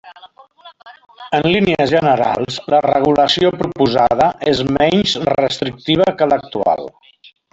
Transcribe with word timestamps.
En 1.39 1.43
línies 1.55 1.91
generals 1.95 2.57
la 2.75 2.79
regulació 2.87 3.53
proposada 3.59 4.31
és 4.53 4.63
menys 4.79 5.15
restrictiva 5.31 6.09
que 6.23 6.31
l'actual. 6.33 6.91